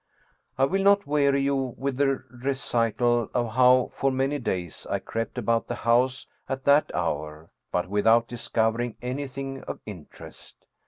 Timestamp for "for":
3.93-4.11